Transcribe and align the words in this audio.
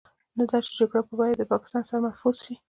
نه 0.37 0.43
دا 0.49 0.57
چې 0.65 0.69
د 0.73 0.77
جګړو 0.79 1.07
په 1.09 1.13
بيه 1.19 1.35
د 1.37 1.41
پاکستان 1.53 1.81
سر 1.89 1.99
محفوظ 2.05 2.35
شي. 2.45 2.53